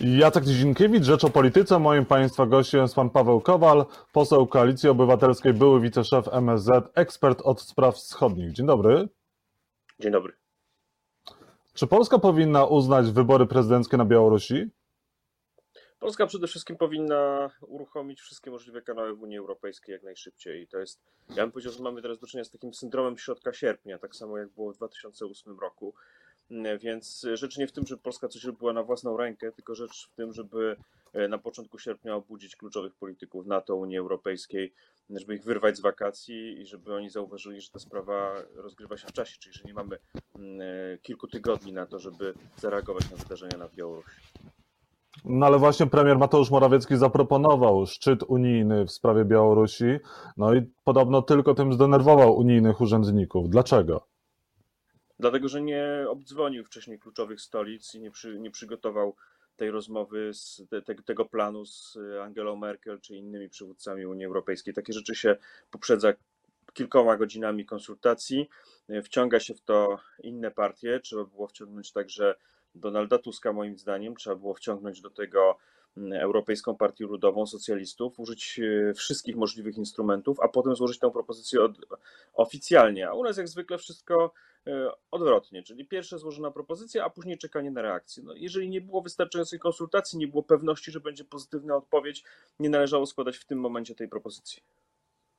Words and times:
Jacek 0.00 0.44
Dzienkiewicz, 0.44 1.04
Rzecz 1.04 1.24
o 1.24 1.30
Polityce. 1.30 1.78
Moim 1.78 2.06
Państwa 2.06 2.46
gościem 2.46 2.80
jest 2.80 2.94
Pan 2.94 3.10
Paweł 3.10 3.40
Kowal, 3.40 3.86
poseł 4.12 4.46
Koalicji 4.46 4.88
Obywatelskiej, 4.88 5.54
były 5.54 5.80
wiceszef 5.80 6.28
MSZ, 6.32 6.70
ekspert 6.94 7.40
od 7.44 7.60
spraw 7.60 7.94
wschodnich. 7.94 8.52
Dzień 8.52 8.66
dobry. 8.66 9.08
Dzień 10.00 10.12
dobry. 10.12 10.32
Czy 11.74 11.86
Polska 11.86 12.18
powinna 12.18 12.64
uznać 12.64 13.10
wybory 13.10 13.46
prezydenckie 13.46 13.96
na 13.96 14.04
Białorusi? 14.04 14.70
Polska 15.98 16.26
przede 16.26 16.46
wszystkim 16.46 16.76
powinna 16.76 17.50
uruchomić 17.60 18.20
wszystkie 18.20 18.50
możliwe 18.50 18.82
kanały 18.82 19.16
w 19.16 19.22
Unii 19.22 19.38
Europejskiej 19.38 19.92
jak 19.92 20.02
najszybciej. 20.02 20.62
I 20.62 20.68
to 20.68 20.78
jest, 20.78 21.00
ja 21.28 21.42
bym 21.42 21.52
powiedział, 21.52 21.72
że 21.72 21.82
mamy 21.82 22.02
teraz 22.02 22.18
do 22.18 22.26
czynienia 22.26 22.44
z 22.44 22.50
takim 22.50 22.74
syndromem 22.74 23.18
środka 23.18 23.52
sierpnia, 23.52 23.98
tak 23.98 24.16
samo 24.16 24.38
jak 24.38 24.48
było 24.48 24.72
w 24.72 24.76
2008 24.76 25.58
roku. 25.58 25.94
Więc 26.80 27.26
rzecz 27.34 27.58
nie 27.58 27.66
w 27.66 27.72
tym, 27.72 27.86
żeby 27.86 28.02
Polska 28.02 28.28
coś 28.28 28.44
robiła 28.44 28.72
na 28.72 28.82
własną 28.82 29.16
rękę, 29.16 29.52
tylko 29.52 29.74
rzecz 29.74 30.08
w 30.12 30.16
tym, 30.16 30.32
żeby 30.32 30.76
e, 31.12 31.28
na 31.28 31.38
początku 31.38 31.78
sierpnia 31.78 32.14
obudzić 32.14 32.56
kluczowych 32.56 32.94
polityków 32.94 33.46
NATO, 33.46 33.76
Unii 33.76 33.98
Europejskiej, 33.98 34.72
żeby 35.10 35.34
ich 35.34 35.44
wyrwać 35.44 35.76
z 35.76 35.80
wakacji 35.80 36.60
i 36.60 36.66
żeby 36.66 36.94
oni 36.94 37.10
zauważyli, 37.10 37.60
że 37.60 37.70
ta 37.70 37.78
sprawa 37.78 38.34
rozgrywa 38.54 38.96
się 38.96 39.06
w 39.06 39.12
czasie, 39.12 39.36
czyli 39.40 39.54
że 39.54 39.64
nie 39.64 39.74
mamy 39.74 39.98
mm, 40.36 40.60
e, 40.60 40.98
kilku 40.98 41.26
tygodni 41.26 41.72
na 41.72 41.86
to, 41.86 41.98
żeby 41.98 42.34
zareagować 42.56 43.10
na 43.10 43.16
wydarzenia 43.16 43.58
na 43.58 43.68
Białorusi. 43.68 44.20
No 45.24 45.46
ale 45.46 45.58
właśnie 45.58 45.86
premier 45.86 46.18
Mateusz 46.18 46.50
Morawiecki 46.50 46.96
zaproponował 46.96 47.86
szczyt 47.86 48.22
unijny 48.22 48.84
w 48.84 48.90
sprawie 48.90 49.24
Białorusi, 49.24 49.98
no 50.36 50.54
i 50.54 50.62
podobno 50.84 51.22
tylko 51.22 51.54
tym 51.54 51.72
zdenerwował 51.72 52.36
unijnych 52.36 52.80
urzędników. 52.80 53.50
Dlaczego? 53.50 54.17
Dlatego, 55.20 55.48
że 55.48 55.62
nie 55.62 56.04
obdzwonił 56.08 56.64
wcześniej 56.64 56.98
kluczowych 56.98 57.40
stolic 57.40 57.94
i 57.94 58.00
nie, 58.00 58.10
przy, 58.10 58.38
nie 58.38 58.50
przygotował 58.50 59.16
tej 59.56 59.70
rozmowy, 59.70 60.34
z, 60.34 60.62
te, 60.86 60.94
tego 60.94 61.24
planu 61.24 61.64
z 61.64 61.98
Angelą 62.22 62.56
Merkel 62.56 63.00
czy 63.00 63.16
innymi 63.16 63.48
przywódcami 63.48 64.06
Unii 64.06 64.26
Europejskiej. 64.26 64.74
Takie 64.74 64.92
rzeczy 64.92 65.14
się 65.14 65.36
poprzedza 65.70 66.12
kilkoma 66.72 67.16
godzinami 67.16 67.66
konsultacji. 67.66 68.48
Wciąga 69.04 69.40
się 69.40 69.54
w 69.54 69.60
to 69.60 69.98
inne 70.22 70.50
partie. 70.50 71.00
Trzeba 71.00 71.24
było 71.24 71.46
wciągnąć 71.46 71.92
także 71.92 72.34
Donalda 72.74 73.18
Tuska, 73.18 73.52
moim 73.52 73.78
zdaniem. 73.78 74.16
Trzeba 74.16 74.36
było 74.36 74.54
wciągnąć 74.54 75.00
do 75.00 75.10
tego 75.10 75.58
mm, 75.96 76.12
Europejską 76.12 76.76
Partię 76.76 77.06
Ludową, 77.06 77.46
socjalistów, 77.46 78.20
użyć 78.20 78.60
e, 78.60 78.94
wszystkich 78.94 79.36
możliwych 79.36 79.76
instrumentów, 79.76 80.40
a 80.40 80.48
potem 80.48 80.76
złożyć 80.76 80.98
tę 80.98 81.10
propozycję 81.10 81.62
od, 81.62 81.72
oficjalnie. 82.34 83.08
A 83.08 83.14
u 83.14 83.24
nas 83.24 83.36
jak 83.36 83.48
zwykle 83.48 83.78
wszystko 83.78 84.32
odwrotnie, 85.10 85.62
czyli 85.62 85.86
pierwsze 85.86 86.18
złożona 86.18 86.50
propozycja, 86.50 87.04
a 87.04 87.10
później 87.10 87.38
czekanie 87.38 87.70
na 87.70 87.82
reakcję. 87.82 88.22
No, 88.22 88.34
jeżeli 88.34 88.68
nie 88.68 88.80
było 88.80 89.02
wystarczającej 89.02 89.58
konsultacji, 89.58 90.18
nie 90.18 90.28
było 90.28 90.42
pewności, 90.42 90.90
że 90.90 91.00
będzie 91.00 91.24
pozytywna 91.24 91.76
odpowiedź, 91.76 92.24
nie 92.60 92.70
należało 92.70 93.06
składać 93.06 93.36
w 93.36 93.44
tym 93.44 93.60
momencie 93.60 93.94
tej 93.94 94.08
propozycji. 94.08 94.62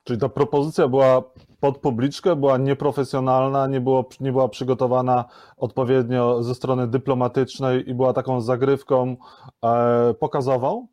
Czyli 0.04 0.20
ta 0.20 0.30
propozycja 0.30 0.88
była 0.88 1.24
pod 1.60 1.78
publiczkę, 1.78 2.36
była 2.36 2.58
nieprofesjonalna, 2.58 3.68
nie, 3.68 3.82
było, 3.82 4.10
nie 4.20 4.32
była 4.32 4.50
przygotowana 4.50 5.26
odpowiednio 5.58 6.44
ze 6.44 6.56
strony 6.56 6.88
dyplomatycznej 6.88 7.90
i 7.90 7.94
była 7.94 8.14
taką 8.14 8.42
zagrywką 8.42 9.18
e, 9.64 10.14
pokazową? 10.14 10.88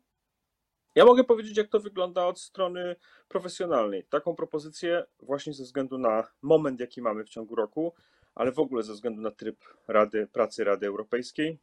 Ja 0.95 1.05
mogę 1.05 1.23
powiedzieć, 1.23 1.57
jak 1.57 1.67
to 1.67 1.79
wygląda 1.79 2.25
od 2.25 2.39
strony 2.39 2.95
profesjonalnej. 3.27 4.03
Taką 4.03 4.35
propozycję, 4.35 5.05
właśnie 5.19 5.53
ze 5.53 5.63
względu 5.63 5.97
na 5.97 6.23
moment, 6.41 6.79
jaki 6.79 7.01
mamy 7.01 7.23
w 7.23 7.29
ciągu 7.29 7.55
roku, 7.55 7.93
ale 8.37 8.51
w 8.51 8.59
ogóle 8.59 8.83
ze 8.83 8.93
względu 8.93 9.21
na 9.21 9.31
tryb 9.31 9.57
Rady, 9.87 10.27
pracy 10.27 10.63
Rady 10.63 10.87
Europejskiej, 10.87 11.59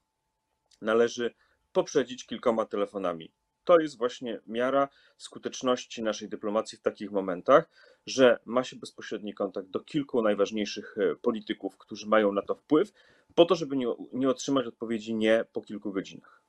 należy 0.83 1.35
poprzedzić 1.73 2.27
kilkoma 2.27 2.67
telefonami. 2.67 3.33
To 3.65 3.79
jest 3.79 3.99
właśnie 3.99 4.41
miara 4.47 4.89
skuteczności 5.17 6.03
naszej 6.03 6.29
dyplomacji 6.29 6.79
w 6.79 6.83
takich 6.83 7.11
momentach, 7.11 7.71
że 8.07 8.39
ma 8.45 8.65
się 8.65 8.77
bezpośredni 8.77 9.35
kontakt 9.35 9.69
do 9.69 9.81
kilku 9.81 10.23
najważniejszych 10.23 10.97
e, 10.99 11.17
polityków, 11.17 11.77
którzy 11.79 12.07
mają 12.07 12.33
na 12.33 12.43
to 12.43 12.55
wpływ, 12.55 12.93
po 13.35 13.45
to, 13.45 13.55
żeby 13.55 13.77
nie, 13.77 13.87
nie 14.13 14.29
otrzymać 14.29 14.67
odpowiedzi 14.67 15.15
nie 15.15 15.45
po 15.53 15.63
kilku 15.63 15.93
godzinach. 15.93 16.43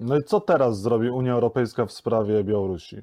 No 0.00 0.16
i 0.16 0.24
co 0.26 0.40
teraz 0.40 0.80
zrobi 0.80 1.10
Unia 1.10 1.32
Europejska 1.32 1.86
w 1.86 1.92
sprawie 1.92 2.44
Białorusi? 2.44 3.02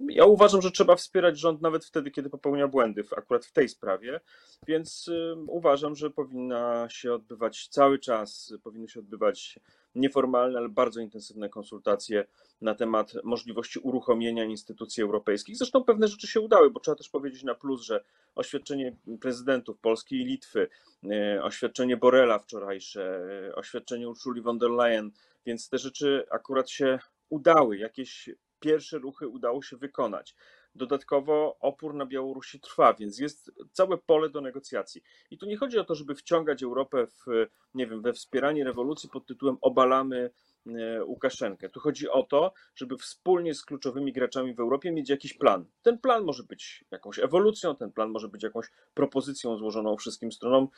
Ja 0.00 0.24
uważam, 0.24 0.62
że 0.62 0.70
trzeba 0.70 0.96
wspierać 0.96 1.38
rząd 1.38 1.62
nawet 1.62 1.84
wtedy, 1.84 2.10
kiedy 2.10 2.30
popełnia 2.30 2.68
błędy, 2.68 3.04
akurat 3.16 3.46
w 3.46 3.52
tej 3.52 3.68
sprawie, 3.68 4.20
więc 4.66 5.10
uważam, 5.46 5.94
że 5.96 6.10
powinna 6.10 6.88
się 6.90 7.12
odbywać 7.12 7.68
cały 7.68 7.98
czas, 7.98 8.54
powinny 8.62 8.88
się 8.88 9.00
odbywać 9.00 9.58
nieformalne, 9.94 10.58
ale 10.58 10.68
bardzo 10.68 11.00
intensywne 11.00 11.48
konsultacje 11.48 12.26
na 12.60 12.74
temat 12.74 13.12
możliwości 13.24 13.78
uruchomienia 13.78 14.44
instytucji 14.44 15.02
europejskich. 15.02 15.56
Zresztą 15.56 15.84
pewne 15.84 16.08
rzeczy 16.08 16.26
się 16.26 16.40
udały, 16.40 16.70
bo 16.70 16.80
trzeba 16.80 16.96
też 16.96 17.08
powiedzieć 17.08 17.42
na 17.42 17.54
plus, 17.54 17.82
że 17.82 18.04
oświadczenie 18.34 18.96
prezydentów 19.20 19.78
Polski 19.78 20.16
i 20.16 20.24
Litwy, 20.24 20.68
y, 21.04 21.42
oświadczenie 21.42 21.96
Borela 21.96 22.38
wczorajsze, 22.38 23.20
y, 23.48 23.54
oświadczenie 23.54 24.08
Ursuli 24.08 24.40
von 24.40 24.58
der 24.58 24.70
Leyen, 24.70 25.10
więc 25.46 25.68
te 25.68 25.78
rzeczy 25.78 26.26
akurat 26.30 26.70
się 26.70 26.98
udały. 27.28 27.78
Jakieś 27.78 28.30
pierwsze 28.60 28.98
ruchy 28.98 29.28
udało 29.28 29.62
się 29.62 29.76
wykonać. 29.76 30.34
Dodatkowo 30.74 31.56
opór 31.60 31.94
na 31.94 32.06
Białorusi 32.06 32.60
trwa, 32.60 32.94
więc 32.94 33.18
jest 33.18 33.52
całe 33.72 33.98
pole 33.98 34.30
do 34.30 34.40
negocjacji. 34.40 35.02
I 35.30 35.38
tu 35.38 35.46
nie 35.46 35.56
chodzi 35.56 35.78
o 35.78 35.84
to, 35.84 35.94
żeby 35.94 36.14
wciągać 36.14 36.62
Europę 36.62 37.06
w, 37.06 37.46
nie 37.74 37.86
wiem, 37.86 38.02
we 38.02 38.12
wspieranie 38.12 38.64
rewolucji 38.64 39.08
pod 39.08 39.26
tytułem 39.26 39.56
obalamy 39.60 40.30
e, 40.66 41.04
Łukaszenkę. 41.04 41.68
Tu 41.68 41.80
chodzi 41.80 42.08
o 42.08 42.22
to, 42.22 42.52
żeby 42.74 42.96
wspólnie 42.96 43.54
z 43.54 43.64
kluczowymi 43.64 44.12
graczami 44.12 44.54
w 44.54 44.60
Europie 44.60 44.92
mieć 44.92 45.10
jakiś 45.10 45.34
plan. 45.34 45.64
Ten 45.82 45.98
plan 45.98 46.24
może 46.24 46.42
być 46.42 46.84
jakąś 46.90 47.18
ewolucją, 47.18 47.76
ten 47.76 47.92
plan 47.92 48.10
może 48.10 48.28
być 48.28 48.42
jakąś 48.42 48.66
propozycją 48.94 49.56
złożoną 49.56 49.96
wszystkim 49.96 50.32
stronom 50.32 50.68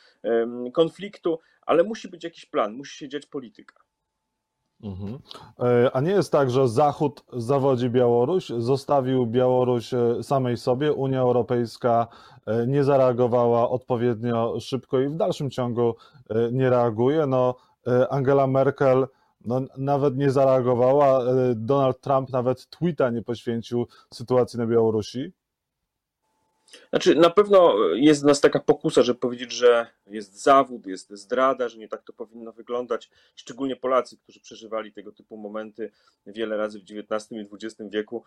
konfliktu, 0.73 1.39
ale 1.61 1.83
musi 1.83 2.07
być 2.07 2.23
jakiś 2.23 2.45
plan, 2.45 2.73
musi 2.73 2.97
się 2.97 3.09
dziać 3.09 3.25
polityka. 3.25 3.90
Mhm. 4.83 5.19
E, 5.59 5.91
a 5.93 6.01
nie 6.01 6.11
jest 6.11 6.31
tak, 6.31 6.49
że 6.49 6.67
Zachód 6.67 7.23
zawodzi 7.33 7.89
Białoruś, 7.89 8.49
zostawił 8.49 9.25
Białoruś 9.25 9.93
e, 9.93 10.23
samej 10.23 10.57
sobie, 10.57 10.93
Unia 10.93 11.21
Europejska 11.21 12.07
e, 12.45 12.67
nie 12.67 12.83
zareagowała 12.83 13.69
odpowiednio 13.69 14.59
szybko 14.59 14.99
i 14.99 15.07
w 15.07 15.15
dalszym 15.15 15.49
ciągu 15.49 15.95
nie 16.51 16.69
reaguje. 16.69 17.25
No, 17.25 17.55
Angela 18.09 18.47
Merkel 18.47 19.07
no, 19.45 19.61
nawet 19.77 20.17
nie 20.17 20.31
zareagowała, 20.31 21.23
Donald 21.55 22.01
Trump 22.01 22.29
nawet 22.29 22.69
tweeta 22.69 23.09
nie 23.09 23.21
poświęcił 23.21 23.87
sytuacji 24.13 24.59
na 24.59 24.67
Białorusi. 24.67 25.33
Znaczy, 26.89 27.15
na 27.15 27.29
pewno 27.29 27.73
jest 27.93 28.21
w 28.21 28.25
nas 28.25 28.41
taka 28.41 28.59
pokusa, 28.59 29.01
żeby 29.01 29.19
powiedzieć, 29.19 29.51
że 29.51 29.87
jest 30.13 30.43
zawód, 30.43 30.87
jest 30.87 31.11
zdrada, 31.11 31.69
że 31.69 31.77
nie 31.77 31.87
tak 31.87 32.03
to 32.03 32.13
powinno 32.13 32.51
wyglądać. 32.51 33.09
Szczególnie 33.35 33.75
Polacy, 33.75 34.17
którzy 34.17 34.39
przeżywali 34.39 34.93
tego 34.93 35.11
typu 35.11 35.37
momenty 35.37 35.91
wiele 36.25 36.57
razy 36.57 36.79
w 36.79 36.83
XIX 36.83 37.31
i 37.31 37.65
XX 37.65 37.89
wieku, 37.91 38.23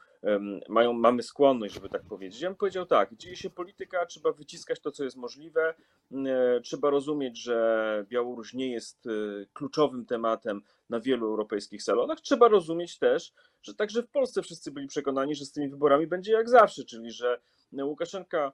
mają, 0.68 0.92
mamy 0.92 1.22
skłonność, 1.22 1.74
żeby 1.74 1.88
tak 1.88 2.02
powiedzieć. 2.02 2.40
Ja 2.40 2.48
bym 2.48 2.56
powiedział 2.56 2.86
tak, 2.86 3.14
dzieje 3.14 3.36
się 3.36 3.50
polityka, 3.50 4.06
trzeba 4.06 4.32
wyciskać 4.32 4.80
to, 4.80 4.90
co 4.90 5.04
jest 5.04 5.16
możliwe, 5.16 5.74
e, 6.12 6.60
trzeba 6.60 6.90
rozumieć, 6.90 7.38
że 7.38 8.06
Białoruś 8.08 8.54
nie 8.54 8.72
jest 8.72 9.06
e, 9.06 9.10
kluczowym 9.52 10.06
tematem 10.06 10.62
na 10.90 11.00
wielu 11.00 11.26
europejskich 11.26 11.82
salonach. 11.82 12.20
Trzeba 12.20 12.48
rozumieć 12.48 12.98
też, 12.98 13.32
że 13.62 13.74
także 13.74 14.02
w 14.02 14.08
Polsce 14.08 14.42
wszyscy 14.42 14.70
byli 14.70 14.86
przekonani, 14.86 15.34
że 15.34 15.44
z 15.44 15.52
tymi 15.52 15.68
wyborami 15.68 16.06
będzie 16.06 16.32
jak 16.32 16.48
zawsze, 16.48 16.84
czyli 16.84 17.10
że 17.10 17.40
Łukaszenka 17.72 18.52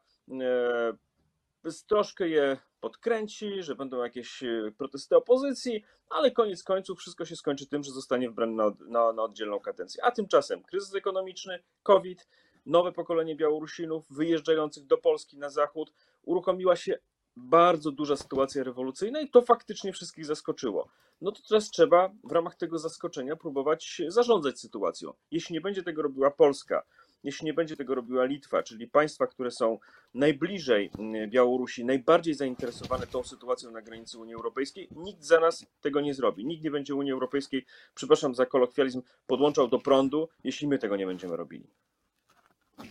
troszkę 1.87 2.29
je 2.29 2.57
podkręci, 2.81 3.63
że 3.63 3.75
będą 3.75 4.03
jakieś 4.03 4.43
e, 4.43 4.73
protesty 4.79 5.17
opozycji, 5.17 5.85
ale 6.09 6.31
koniec 6.31 6.63
końców 6.63 6.99
wszystko 6.99 7.25
się 7.25 7.37
skończy 7.37 7.67
tym, 7.67 7.83
że 7.83 7.93
zostanie 7.93 8.29
wybrany 8.29 8.53
na, 8.53 8.73
na, 8.89 9.13
na 9.13 9.23
oddzielną 9.23 9.61
kadencję. 9.61 10.05
A 10.05 10.11
tymczasem 10.11 10.63
kryzys 10.63 10.95
ekonomiczny, 10.95 11.63
COVID, 11.83 12.29
nowe 12.67 12.93
pokolenie 12.93 13.37
Białorusinów 13.37 14.07
wyjeżdżających 14.11 14.87
do 14.87 14.99
Polski 14.99 15.39
na 15.39 15.51
zachód, 15.51 15.93
uruchomiła 16.23 16.77
się 16.77 16.99
bardzo 17.37 17.93
duża 17.93 18.17
sytuacja 18.17 18.65
rewolucyjna 18.65 19.21
i 19.21 19.31
to 19.31 19.43
faktycznie 19.43 19.93
wszystkich 19.93 20.27
zaskoczyło. 20.27 20.89
No 21.21 21.33
to 21.33 21.43
teraz 21.49 21.71
trzeba 21.71 22.11
w 22.25 22.33
ramach 22.33 22.57
tego 22.57 22.79
zaskoczenia 22.79 23.37
próbować 23.37 24.03
zarządzać 24.09 24.61
sytuacją. 24.61 25.13
Jeśli 25.31 25.53
nie 25.53 25.61
będzie 25.61 25.83
tego 25.83 26.03
robiła 26.03 26.31
Polska, 26.31 26.83
jeśli 27.25 27.47
nie 27.47 27.55
będzie 27.55 27.77
tego 27.77 27.95
robiła 27.95 28.25
Litwa, 28.25 28.63
czyli 28.63 28.89
państwa, 28.89 29.27
które 29.27 29.51
są 29.51 29.79
najbliżej 30.15 30.91
mm, 30.99 31.31
Białorusi, 31.31 31.85
najbardziej 31.85 32.35
zainteresowane 32.35 33.07
tą 33.07 33.23
sytuacją 33.23 33.71
na 33.71 33.83
granicy 33.83 34.19
Unii 34.19 34.35
Europejskiej, 34.35 34.89
nikt 34.97 35.25
za 35.25 35.41
nas 35.41 35.67
tego 35.81 36.01
nie 36.01 36.15
zrobi. 36.15 36.45
Nikt 36.45 36.65
nie 36.65 36.71
będzie 36.71 36.95
Unii 36.95 37.13
Europejskiej, 37.13 37.65
przepraszam 37.95 38.35
za 38.35 38.47
kolokwializm, 38.47 39.03
podłączał 39.27 39.69
do 39.69 39.79
prądu, 39.79 40.29
jeśli 40.45 40.69
my 40.69 40.79
tego 40.79 40.97
nie 40.97 41.07
będziemy 41.07 41.37
robili. 41.37 41.67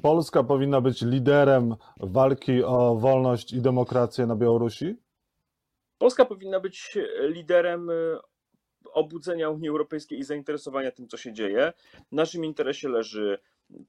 Polska 0.02 0.44
powinna 0.44 0.82
być 0.82 1.02
liderem 1.02 1.76
walki 2.00 2.64
o 2.64 2.96
wolność 2.96 3.54
i 3.54 3.62
demokrację 3.62 4.26
na 4.26 4.36
Białorusi? 4.36 4.96
Polska 5.98 6.26
powinna 6.26 6.60
być 6.60 6.98
liderem 7.22 7.92
obudzenia 8.94 9.50
Unii 9.50 9.70
Europejskiej 9.70 10.20
i 10.20 10.24
zainteresowania 10.24 10.92
tym, 10.92 11.08
co 11.08 11.18
się 11.18 11.34
dzieje. 11.34 11.74
W 12.12 12.16
naszym 12.16 12.46
interesie 12.46 12.90
leży 12.90 13.40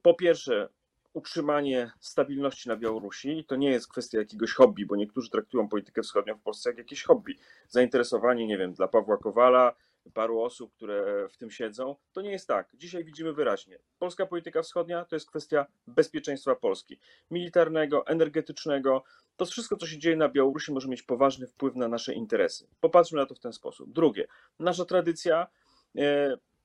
po 0.01 0.13
pierwsze 0.13 0.69
utrzymanie 1.13 1.91
stabilności 1.99 2.69
na 2.69 2.75
Białorusi. 2.75 3.45
To 3.47 3.55
nie 3.55 3.69
jest 3.69 3.87
kwestia 3.87 4.17
jakiegoś 4.17 4.53
hobby, 4.53 4.85
bo 4.85 4.95
niektórzy 4.95 5.29
traktują 5.29 5.69
politykę 5.69 6.01
wschodnią 6.01 6.35
w 6.35 6.41
Polsce 6.41 6.69
jak 6.69 6.77
jakieś 6.77 7.03
hobby. 7.03 7.37
Zainteresowanie, 7.69 8.47
nie 8.47 8.57
wiem, 8.57 8.73
dla 8.73 8.87
Pawła 8.87 9.17
Kowala, 9.17 9.75
paru 10.13 10.41
osób, 10.41 10.73
które 10.73 11.27
w 11.29 11.37
tym 11.37 11.51
siedzą. 11.51 11.95
To 12.11 12.21
nie 12.21 12.31
jest 12.31 12.47
tak. 12.47 12.69
Dzisiaj 12.73 13.03
widzimy 13.03 13.33
wyraźnie. 13.33 13.79
Polska 13.99 14.25
polityka 14.25 14.61
wschodnia 14.61 15.05
to 15.05 15.15
jest 15.15 15.29
kwestia 15.29 15.65
bezpieczeństwa 15.87 16.55
Polski. 16.55 16.99
Militarnego, 17.31 18.07
energetycznego. 18.07 19.03
To 19.35 19.45
wszystko, 19.45 19.77
co 19.77 19.87
się 19.87 19.97
dzieje 19.97 20.15
na 20.15 20.29
Białorusi, 20.29 20.73
może 20.73 20.87
mieć 20.87 21.03
poważny 21.03 21.47
wpływ 21.47 21.75
na 21.75 21.87
nasze 21.87 22.13
interesy. 22.13 22.67
Popatrzmy 22.79 23.19
na 23.19 23.25
to 23.25 23.35
w 23.35 23.39
ten 23.39 23.53
sposób. 23.53 23.91
Drugie, 23.91 24.27
nasza 24.59 24.85
tradycja. 24.85 25.47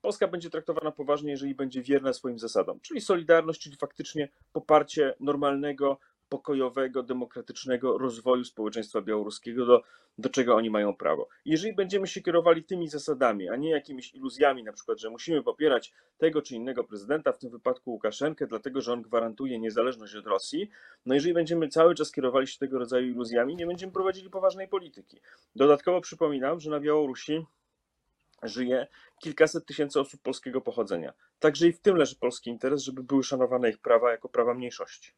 Polska 0.01 0.27
będzie 0.27 0.49
traktowana 0.49 0.91
poważnie, 0.91 1.31
jeżeli 1.31 1.55
będzie 1.55 1.81
wierna 1.81 2.13
swoim 2.13 2.39
zasadom, 2.39 2.79
czyli 2.79 3.01
solidarność, 3.01 3.61
czyli 3.61 3.75
faktycznie 3.75 4.29
poparcie 4.53 5.13
normalnego, 5.19 5.99
pokojowego, 6.29 7.03
demokratycznego 7.03 7.97
rozwoju 7.97 8.43
społeczeństwa 8.43 9.01
białoruskiego, 9.01 9.65
do, 9.65 9.83
do 10.17 10.29
czego 10.29 10.55
oni 10.55 10.69
mają 10.69 10.95
prawo. 10.95 11.27
Jeżeli 11.45 11.75
będziemy 11.75 12.07
się 12.07 12.21
kierowali 12.21 12.63
tymi 12.63 12.87
zasadami, 12.87 13.49
a 13.49 13.55
nie 13.55 13.69
jakimiś 13.69 14.15
iluzjami, 14.15 14.63
na 14.63 14.73
przykład, 14.73 14.99
że 14.99 15.09
musimy 15.09 15.43
popierać 15.43 15.93
tego 16.17 16.41
czy 16.41 16.55
innego 16.55 16.83
prezydenta, 16.83 17.31
w 17.31 17.37
tym 17.37 17.49
wypadku 17.49 17.91
Łukaszenkę, 17.91 18.47
dlatego 18.47 18.81
że 18.81 18.93
on 18.93 19.01
gwarantuje 19.01 19.59
niezależność 19.59 20.15
od 20.15 20.27
Rosji, 20.27 20.69
no 21.05 21.13
jeżeli 21.15 21.33
będziemy 21.33 21.67
cały 21.67 21.95
czas 21.95 22.11
kierowali 22.11 22.47
się 22.47 22.59
tego 22.59 22.79
rodzaju 22.79 23.07
iluzjami, 23.07 23.55
nie 23.55 23.67
będziemy 23.67 23.93
prowadzili 23.93 24.29
poważnej 24.29 24.67
polityki. 24.67 25.19
Dodatkowo 25.55 26.01
przypominam, 26.01 26.59
że 26.59 26.69
na 26.69 26.79
Białorusi 26.79 27.45
żyje 28.43 28.87
kilkaset 29.19 29.65
tysięcy 29.65 29.99
osób 29.99 30.21
polskiego 30.21 30.61
pochodzenia. 30.61 31.13
Także 31.39 31.67
i 31.67 31.73
w 31.73 31.79
tym 31.79 31.95
leży 31.95 32.15
polski 32.15 32.49
interes, 32.49 32.83
żeby 32.83 33.03
były 33.03 33.23
szanowane 33.23 33.69
ich 33.69 33.77
prawa 33.77 34.11
jako 34.11 34.29
prawa 34.29 34.53
mniejszości. 34.53 35.11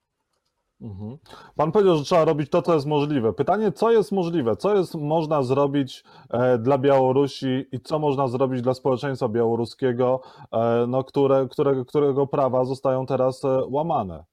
Mhm. 0.81 1.17
Pan 1.55 1.71
powiedział, 1.71 1.95
że 1.95 2.03
trzeba 2.03 2.25
robić 2.25 2.49
to, 2.49 2.61
co 2.61 2.73
jest 2.73 2.85
możliwe. 2.85 3.33
Pytanie, 3.33 3.71
co 3.71 3.91
jest 3.91 4.11
możliwe? 4.11 4.55
Co 4.55 4.75
jest 4.75 4.95
można 4.95 5.43
zrobić 5.43 6.03
e, 6.29 6.57
dla 6.57 6.77
Białorusi 6.77 7.65
i 7.71 7.79
co 7.79 7.99
można 7.99 8.27
zrobić 8.27 8.61
dla 8.61 8.73
społeczeństwa 8.73 9.27
białoruskiego, 9.27 10.21
e, 10.51 10.85
no, 10.87 11.03
które, 11.03 11.47
które, 11.51 11.85
którego 11.85 12.27
prawa 12.27 12.65
zostają 12.65 13.05
teraz 13.05 13.45
e, 13.45 13.47
łamane? 13.69 14.23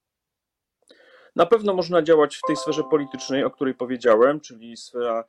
Na 1.36 1.46
pewno 1.46 1.74
można 1.74 2.02
działać 2.02 2.36
w 2.36 2.40
tej 2.46 2.56
sferze 2.56 2.84
politycznej, 2.84 3.44
o 3.44 3.50
której 3.50 3.74
powiedziałem, 3.74 4.40
czyli 4.40 4.76
sfera 4.76 5.24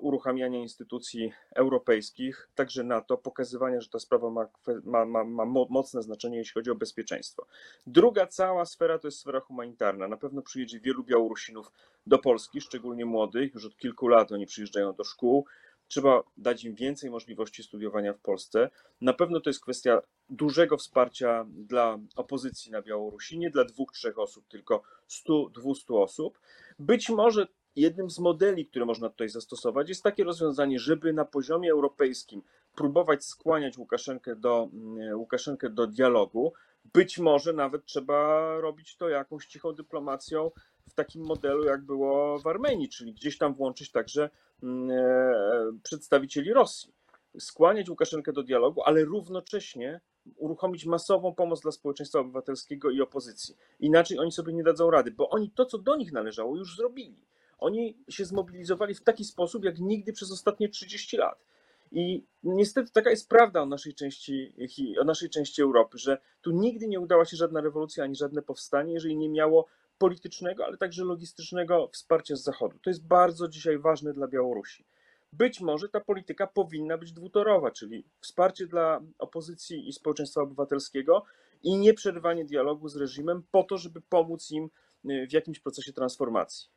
uruchamiania 0.00 0.58
instytucji 0.58 1.32
europejskich, 1.54 2.48
także 2.54 2.84
NATO, 2.84 3.16
pokazywania, 3.16 3.80
że 3.80 3.88
ta 3.88 3.98
sprawa 3.98 4.30
ma, 4.30 4.48
ma, 4.84 5.04
ma, 5.04 5.24
ma 5.24 5.44
mocne 5.70 6.02
znaczenie, 6.02 6.38
jeśli 6.38 6.54
chodzi 6.54 6.70
o 6.70 6.74
bezpieczeństwo. 6.74 7.46
Druga 7.86 8.26
cała 8.26 8.64
sfera 8.64 8.98
to 8.98 9.08
jest 9.08 9.18
sfera 9.18 9.40
humanitarna. 9.40 10.08
Na 10.08 10.16
pewno 10.16 10.42
przyjedzie 10.42 10.80
wielu 10.80 11.04
Białorusinów 11.04 11.72
do 12.06 12.18
Polski, 12.18 12.60
szczególnie 12.60 13.06
młodych, 13.06 13.54
już 13.54 13.64
od 13.64 13.76
kilku 13.76 14.08
lat 14.08 14.32
oni 14.32 14.46
przyjeżdżają 14.46 14.92
do 14.92 15.04
szkół. 15.04 15.46
Trzeba 15.88 16.22
dać 16.36 16.64
im 16.64 16.74
więcej 16.74 17.10
możliwości 17.10 17.62
studiowania 17.62 18.12
w 18.12 18.20
Polsce. 18.20 18.70
Na 19.00 19.12
pewno 19.12 19.40
to 19.40 19.50
jest 19.50 19.60
kwestia 19.60 20.02
dużego 20.30 20.76
wsparcia 20.76 21.46
dla 21.48 21.98
opozycji 22.16 22.72
na 22.72 22.82
Białorusi, 22.82 23.38
nie 23.38 23.50
dla 23.50 23.64
dwóch, 23.64 23.92
trzech 23.92 24.18
osób, 24.18 24.48
tylko 24.48 24.82
100, 25.06 25.48
200 25.48 25.94
osób. 25.94 26.38
Być 26.78 27.10
może 27.10 27.46
jednym 27.76 28.10
z 28.10 28.18
modeli, 28.18 28.66
które 28.66 28.84
można 28.84 29.08
tutaj 29.08 29.28
zastosować, 29.28 29.88
jest 29.88 30.02
takie 30.02 30.24
rozwiązanie, 30.24 30.78
żeby 30.78 31.12
na 31.12 31.24
poziomie 31.24 31.70
europejskim 31.70 32.42
próbować 32.76 33.24
skłaniać 33.24 33.78
Łukaszenkę 33.78 34.36
do, 34.36 34.68
mm, 34.72 35.18
Łukaszenkę 35.18 35.70
do 35.70 35.86
dialogu. 35.86 36.52
Być 36.84 37.18
może 37.18 37.52
nawet 37.52 37.84
trzeba 37.84 38.50
robić 38.60 38.96
to 38.96 39.08
jakąś 39.08 39.46
cichą 39.46 39.72
dyplomacją 39.72 40.50
w 40.88 40.94
takim 40.94 41.24
modelu, 41.24 41.64
jak 41.64 41.82
było 41.82 42.38
w 42.38 42.46
Armenii, 42.46 42.88
czyli 42.88 43.12
gdzieś 43.12 43.38
tam 43.38 43.54
włączyć 43.54 43.92
także 43.92 44.30
mm, 44.62 44.90
e, 44.90 45.78
przedstawicieli 45.82 46.52
Rosji. 46.52 46.94
Skłaniać 47.38 47.88
Łukaszenkę 47.88 48.32
do 48.32 48.42
dialogu, 48.42 48.82
ale 48.82 49.04
równocześnie 49.04 50.00
uruchomić 50.36 50.86
masową 50.86 51.34
pomoc 51.34 51.60
dla 51.60 51.72
społeczeństwa 51.72 52.18
obywatelskiego 52.18 52.90
i 52.90 53.00
opozycji. 53.00 53.56
Inaczej 53.80 54.18
oni 54.18 54.32
sobie 54.32 54.52
nie 54.52 54.62
dadzą 54.62 54.90
rady, 54.90 55.10
bo 55.10 55.28
oni 55.28 55.50
to, 55.50 55.66
co 55.66 55.78
do 55.78 55.96
nich 55.96 56.12
należało, 56.12 56.56
już 56.56 56.76
zrobili. 56.76 57.26
Oni 57.58 57.98
się 58.08 58.24
zmobilizowali 58.24 58.94
w 58.94 59.02
taki 59.02 59.24
sposób, 59.24 59.64
jak 59.64 59.78
nigdy 59.78 60.12
przez 60.12 60.32
ostatnie 60.32 60.68
30 60.68 61.16
lat. 61.16 61.44
I 61.92 62.24
niestety 62.42 62.92
taka 62.92 63.10
jest 63.10 63.28
prawda 63.28 63.62
o 63.62 63.66
naszej 63.66 63.94
części, 63.94 64.54
o 65.00 65.04
naszej 65.04 65.30
części 65.30 65.62
Europy, 65.62 65.98
że 65.98 66.18
tu 66.42 66.50
nigdy 66.50 66.88
nie 66.88 67.00
udała 67.00 67.24
się 67.24 67.36
żadna 67.36 67.60
rewolucja 67.60 68.04
ani 68.04 68.16
żadne 68.16 68.42
powstanie, 68.42 68.92
jeżeli 68.92 69.16
nie 69.16 69.28
miało 69.28 69.66
politycznego, 69.98 70.64
ale 70.64 70.76
także 70.76 71.04
logistycznego 71.04 71.88
wsparcia 71.92 72.36
z 72.36 72.42
Zachodu. 72.42 72.78
To 72.78 72.90
jest 72.90 73.06
bardzo 73.06 73.48
dzisiaj 73.48 73.78
ważne 73.78 74.12
dla 74.12 74.28
Białorusi. 74.28 74.84
Być 75.32 75.60
może 75.60 75.88
ta 75.88 76.00
polityka 76.00 76.46
powinna 76.46 76.98
być 76.98 77.12
dwutorowa, 77.12 77.70
czyli 77.70 78.04
wsparcie 78.20 78.66
dla 78.66 79.00
opozycji 79.18 79.88
i 79.88 79.92
społeczeństwa 79.92 80.42
obywatelskiego 80.42 81.24
i 81.62 81.76
nieprzerwanie 81.76 82.44
dialogu 82.44 82.88
z 82.88 82.96
reżimem 82.96 83.42
po 83.50 83.62
to, 83.62 83.78
żeby 83.78 84.00
pomóc 84.00 84.50
im 84.50 84.70
w 85.04 85.32
jakimś 85.32 85.60
procesie 85.60 85.92
transformacji. 85.92 86.68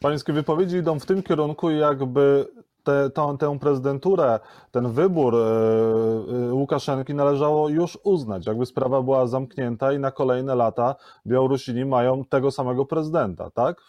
Pańskie 0.00 0.32
wypowiedzi 0.32 0.76
idą 0.76 1.00
w 1.00 1.06
tym 1.06 1.22
kierunku, 1.22 1.70
jakby 1.70 2.46
tę, 2.84 3.10
tę, 3.10 3.36
tę 3.38 3.58
prezydenturę, 3.58 4.40
ten 4.70 4.92
wybór 4.92 5.34
e, 5.34 5.38
e, 5.38 6.54
Łukaszenki 6.54 7.14
należało 7.14 7.68
już 7.68 7.98
uznać, 8.04 8.46
jakby 8.46 8.66
sprawa 8.66 9.02
była 9.02 9.26
zamknięta 9.26 9.92
i 9.92 9.98
na 9.98 10.10
kolejne 10.10 10.54
lata 10.54 10.94
Białorusini 11.26 11.84
mają 11.84 12.24
tego 12.24 12.50
samego 12.50 12.84
prezydenta, 12.84 13.50
tak? 13.50 13.80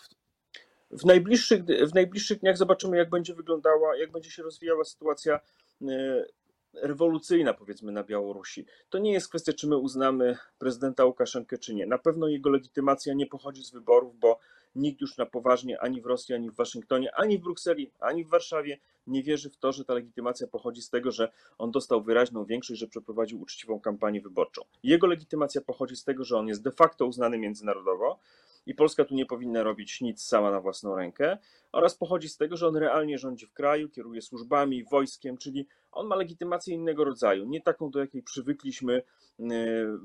W 0.96 1.06
najbliższych, 1.06 1.64
w 1.64 1.94
najbliższych 1.94 2.40
dniach 2.40 2.58
zobaczymy, 2.58 2.98
jak 2.98 3.10
będzie 3.10 3.34
wyglądała, 3.34 3.96
jak 3.96 4.12
będzie 4.12 4.32
się 4.32 4.44
rozwijała 4.44 4.84
sytuacja 4.84 5.40
e, 5.82 6.26
rewolucyjna, 6.74 7.54
powiedzmy, 7.54 7.92
na 7.92 8.04
Białorusi. 8.04 8.66
To 8.90 8.98
nie 8.98 9.14
jest 9.14 9.30
kwestia, 9.30 9.54
czy 9.54 9.68
my 9.68 9.78
uznamy 9.78 10.38
prezydenta 10.60 11.06
Łukaszenkę, 11.06 11.58
czy 11.58 11.76
nie. 11.76 11.86
Na 11.86 11.98
pewno 11.98 12.28
jego 12.28 12.50
legitymacja 12.50 13.14
nie 13.14 13.28
pochodzi 13.28 13.64
z 13.64 13.72
wyborów, 13.72 14.20
bo 14.20 14.40
nikt 14.76 15.02
już 15.02 15.18
na 15.18 15.26
poważnie 15.26 15.82
ani 15.82 16.02
w 16.02 16.06
Rosji, 16.06 16.36
ani 16.36 16.50
w 16.50 16.56
Waszyngtonie, 16.56 17.16
ani 17.16 17.38
w 17.38 17.42
Brukseli, 17.42 17.92
ani 18.00 18.26
w 18.26 18.30
Warszawie 18.30 18.78
nie 19.08 19.24
wierzy 19.24 19.50
w 19.50 19.58
to, 19.58 19.72
że 19.72 19.86
ta 19.86 19.94
legitymacja 19.94 20.48
pochodzi 20.48 20.82
z 20.82 20.90
tego, 20.90 21.12
że 21.12 21.32
on 21.58 21.72
dostał 21.72 22.04
wyraźną 22.04 22.46
większość, 22.46 22.80
że 22.80 22.88
przeprowadził 22.88 23.42
uczciwą 23.42 23.80
kampanię 23.80 24.22
wyborczą. 24.22 24.62
Jego 24.84 25.08
legitymacja 25.08 25.62
pochodzi 25.62 25.96
z 25.96 26.04
tego, 26.04 26.24
że 26.24 26.38
on 26.38 26.48
jest 26.48 26.64
de 26.64 26.72
facto 26.72 27.06
uznany 27.06 27.38
międzynarodowo 27.38 28.20
i 28.66 28.76
Polska 28.76 29.06
tu 29.06 29.16
nie 29.16 29.26
powinna 29.26 29.64
robić 29.64 30.02
nic 30.02 30.24
sama 30.24 30.52
na 30.52 30.62
własną 30.62 30.96
rękę, 30.96 31.38
oraz 31.72 31.96
pochodzi 31.96 32.30
z 32.30 32.38
tego, 32.38 32.58
że 32.58 32.68
on 32.68 32.78
realnie 32.78 33.18
rządzi 33.18 33.46
w 33.46 33.54
kraju, 33.54 33.90
kieruje 33.90 34.22
służbami, 34.22 34.84
wojskiem, 34.84 35.38
czyli 35.38 35.68
on 35.92 36.08
ma 36.08 36.16
legitymację 36.16 36.76
innego 36.76 37.04
rodzaju, 37.04 37.46
nie 37.46 37.62
taką, 37.62 37.92
do 37.92 38.00
jakiej 38.00 38.24
przywykliśmy, 38.24 39.04
yy, 39.40 39.48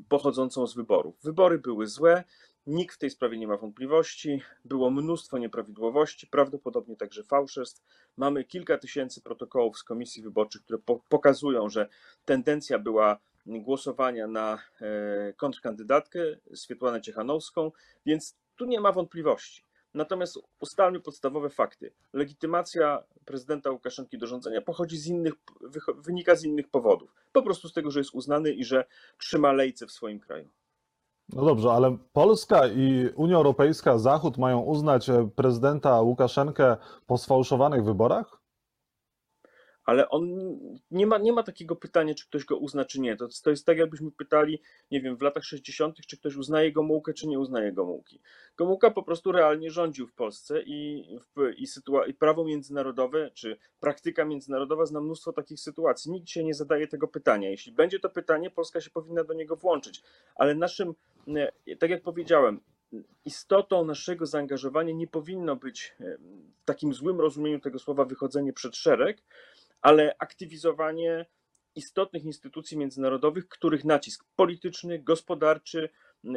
pochodzącą 0.09 0.67
z 0.67 0.75
wyborów. 0.75 1.15
Wybory 1.23 1.59
były 1.59 1.87
złe, 1.87 2.25
Nikt 2.67 2.97
w 2.97 2.99
tej 2.99 3.11
sprawie 3.11 3.39
nie 3.39 3.49
ma 3.49 3.57
wątpliwości. 3.57 4.43
Było 4.65 4.91
mnóstwo 4.91 5.39
nieprawidłowości, 5.39 6.27
prawdopodobnie 6.27 6.97
także 6.97 7.25
fałszerstw. 7.25 7.83
Mamy 8.17 8.45
kilka 8.45 8.79
tysięcy 8.79 9.23
protokołów 9.23 9.79
z 9.79 9.85
komisji 9.85 10.23
wyborczych, 10.23 10.63
które 10.63 10.79
po 10.79 11.01
pokazują, 11.09 11.69
że 11.69 11.89
tendencja 12.25 12.79
była 12.79 13.19
głosowania 13.47 14.27
na 14.27 14.59
e, 14.81 15.33
kontrkandydatkę 15.33 16.21
Swietłanę 16.55 17.01
Ciechanowską, 17.01 17.73
więc 18.07 18.37
tu 18.61 18.67
nie 18.67 18.81
ma 18.81 18.93
wątpliwości. 18.93 19.63
Natomiast 19.95 20.39
ustalmy 20.61 21.01
podstawowe 21.01 21.51
fakty. 21.51 21.93
Legitymacja 22.13 23.03
prezydenta 23.25 23.71
Łukaszenki 23.71 24.19
do 24.19 24.27
rządzenia 24.27 24.61
pochodzi 24.61 24.99
z 24.99 25.07
innych, 25.07 25.33
wynika 25.99 26.37
z 26.37 26.45
innych 26.45 26.69
powodów. 26.69 27.15
Po 27.33 27.43
prostu 27.43 27.69
z 27.69 27.73
tego, 27.73 27.91
że 27.91 28.01
jest 28.01 28.15
uznany 28.15 28.53
i 28.53 28.65
że 28.65 28.85
trzyma 29.19 29.53
lejce 29.53 29.87
w 29.87 29.93
swoim 29.93 30.21
kraju. 30.21 30.49
No 31.29 31.45
dobrze, 31.45 31.71
ale 31.73 31.97
Polska 32.13 32.67
i 32.67 33.09
Unia 33.15 33.37
Europejska, 33.37 33.99
Zachód 33.99 34.39
mają 34.39 34.61
uznać 34.61 35.09
e, 35.09 35.31
prezydenta 35.37 36.01
Łukaszenkę 36.01 36.77
po 37.07 37.19
sfałszowanych 37.19 37.85
wyborach? 37.85 38.40
Ale 39.85 40.09
on 40.09 40.29
nie 40.91 41.07
ma, 41.07 41.19
nie 41.19 41.33
ma 41.33 41.43
takiego 41.43 41.77
pytania, 41.77 42.15
czy 42.15 42.27
ktoś 42.27 42.45
go 42.45 42.57
uzna, 42.57 42.85
czy 42.85 43.01
nie. 43.01 43.17
To, 43.17 43.29
to 43.45 43.51
jest 43.51 43.67
tak, 43.67 43.79
jakbyśmy 43.79 44.11
pytali, 44.11 44.63
nie 44.91 45.01
wiem, 45.01 45.17
w 45.17 45.23
latach 45.23 45.45
60., 45.45 45.97
czy 46.07 46.17
ktoś 46.17 46.37
uznaje 46.37 46.73
Gomułkę, 46.73 47.15
czy 47.15 47.29
nie 47.29 47.39
uznaje 47.39 47.73
Gomułki. 47.73 48.21
Gomułka 48.57 48.91
po 48.91 49.03
prostu 49.03 49.33
realnie 49.33 49.71
rządził 49.71 50.07
w 50.07 50.13
Polsce 50.13 50.63
i, 50.63 51.09
i, 51.57 51.67
sytua- 51.67 52.09
i 52.09 52.15
prawo 52.15 52.45
międzynarodowe, 52.45 53.31
czy 53.35 53.57
praktyka 53.81 54.25
międzynarodowa 54.25 54.87
zna 54.87 55.01
mnóstwo 55.01 55.33
takich 55.33 55.61
sytuacji. 55.61 56.11
Nikt 56.11 56.29
się 56.29 56.45
nie 56.45 56.55
zadaje 56.55 56.89
tego 56.89 57.09
pytania. 57.09 57.51
Jeśli 57.51 57.73
będzie 57.73 58.01
to 58.01 58.11
pytanie, 58.11 58.51
Polska 58.51 58.81
się 58.81 58.91
powinna 58.91 59.25
do 59.25 59.35
niego 59.35 59.57
włączyć. 59.57 60.03
Ale 60.35 60.55
naszym, 60.55 60.95
tak 61.79 61.91
jak 61.91 62.03
powiedziałem, 62.03 62.61
istotą 63.25 63.85
naszego 63.85 64.27
zaangażowania 64.27 64.93
nie 64.93 65.07
powinno 65.07 65.57
być 65.57 65.97
w 66.61 66.65
takim 66.65 66.95
złym 66.95 67.21
rozumieniu 67.21 67.61
tego 67.61 67.79
słowa 67.79 68.05
wychodzenie 68.05 68.53
przed 68.53 68.77
szereg, 68.77 69.23
ale 69.83 70.15
aktywizowanie 70.19 71.27
istotnych 71.75 72.25
instytucji 72.25 72.79
międzynarodowych, 72.79 73.49
których 73.49 73.85
nacisk 73.85 74.25
polityczny, 74.37 74.99
gospodarczy, 74.99 75.89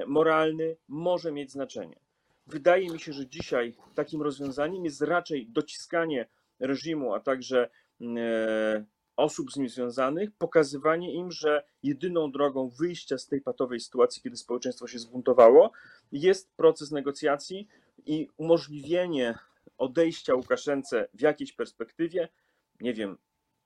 moralny 0.08 0.78
może 0.88 1.32
mieć 1.32 1.52
znaczenie. 1.52 2.00
Wydaje 2.48 2.90
mi 2.90 3.00
się, 3.00 3.14
że 3.14 3.28
dzisiaj 3.28 3.76
takim 3.96 4.22
rozwiązaniem 4.22 4.86
jest 4.86 5.02
raczej 5.02 5.48
dociskanie 5.48 6.28
reżimu, 6.60 7.14
a 7.14 7.20
także 7.20 7.70
e, 8.02 8.86
osób 9.16 9.52
z 9.52 9.58
nim 9.58 9.70
związanych, 9.70 10.32
pokazywanie 10.32 11.14
im, 11.14 11.32
że 11.32 11.64
jedyną 11.84 12.32
drogą 12.32 12.70
wyjścia 12.70 13.18
z 13.18 13.28
tej 13.28 13.42
patowej 13.42 13.80
sytuacji, 13.80 14.22
kiedy 14.22 14.38
społeczeństwo 14.38 14.88
się 14.88 15.00
zbuntowało, 15.00 15.72
jest 16.12 16.56
proces 16.56 16.92
negocjacji 16.92 17.68
i 18.06 18.28
umożliwienie 18.38 19.38
odejścia 19.78 20.36
Łukaszence 20.36 21.08
w 21.14 21.22
jakiejś 21.22 21.54
perspektywie, 21.54 22.30
nie 22.82 22.94
wiem, 22.94 23.18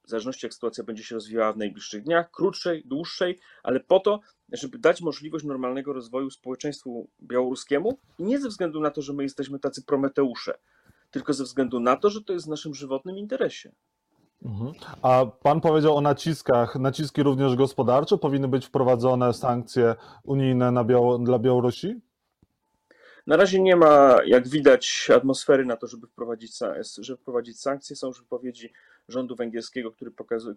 w 0.08 0.10
zależności 0.10 0.46
jak 0.46 0.54
sytuacja 0.54 0.84
będzie 0.84 1.04
się 1.04 1.16
rozwijała 1.16 1.54
w 1.54 1.58
najbliższych 1.58 2.04
dniach, 2.04 2.32
krótszej, 2.32 2.84
dłuższej, 2.86 3.40
ale 3.64 3.80
po 3.80 4.00
to, 4.00 4.20
żeby 4.52 4.78
dać 4.78 5.02
możliwość 5.02 5.46
normalnego 5.46 5.94
rozwoju 5.94 6.30
społeczeństwu 6.30 7.08
białoruskiemu 7.22 7.98
i 8.20 8.24
nie 8.24 8.40
ze 8.40 8.50
względu 8.50 8.80
na 8.80 8.92
to, 8.92 9.02
że 9.02 9.14
my 9.14 9.24
jesteśmy 9.24 9.60
tacy 9.60 9.84
prometeusze, 9.84 10.58
tylko 11.12 11.34
ze 11.34 11.44
względu 11.44 11.80
na 11.80 11.96
to, 11.96 12.10
że 12.10 12.24
to 12.24 12.34
jest 12.34 12.46
w 12.46 12.50
naszym 12.50 12.76
żywotnym 12.76 13.18
interesie. 13.18 13.72
Mhm. 14.46 14.74
A 15.02 15.26
pan 15.26 15.62
powiedział 15.62 15.98
o 15.98 16.02
naciskach. 16.02 16.76
Naciski 16.76 17.24
również 17.24 17.56
gospodarcze 17.56 18.18
powinny 18.18 18.48
być 18.48 18.66
wprowadzone 18.66 19.34
sankcje 19.34 19.96
unijne 20.24 20.72
na 20.72 20.84
Biało 20.84 21.18
dla 21.18 21.40
Białorusi? 21.40 22.02
Na 23.28 23.38
razie 23.38 23.62
nie 23.62 23.76
ma, 23.76 24.16
jak 24.26 24.48
widać, 24.48 25.10
atmosfery 25.16 25.66
na 25.66 25.78
to, 25.78 25.88
żeby 25.88 26.08
wprowadzić, 26.08 26.60
żeby 26.98 27.18
wprowadzić 27.18 27.62
sankcje. 27.62 27.96
Są 27.96 28.08
już 28.08 28.22
wypowiedzi 28.22 28.74
rządu 29.08 29.36
węgierskiego, 29.36 29.92